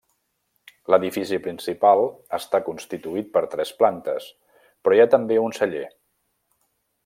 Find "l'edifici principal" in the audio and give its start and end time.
0.93-2.01